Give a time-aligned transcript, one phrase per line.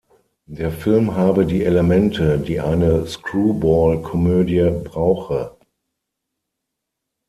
[0.47, 5.51] Der Film habe die Elemente, die eine Screwball-Komödie brauche.